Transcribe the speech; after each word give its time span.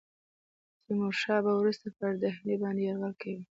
تیمور 0.83 1.13
شاه 1.21 1.41
به 1.45 1.51
وروسته 1.59 1.85
پر 1.97 2.11
ډهلي 2.21 2.55
باندي 2.61 2.83
یرغل 2.87 3.13
کوي. 3.21 3.41